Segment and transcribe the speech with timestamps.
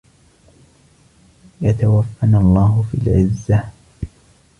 [1.61, 3.63] يتوفنا الله في العزه.